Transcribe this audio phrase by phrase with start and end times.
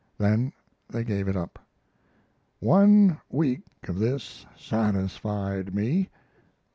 [0.17, 0.51] Then
[0.89, 1.59] they gave it up.
[2.59, 6.09] "One week of this satisfied me.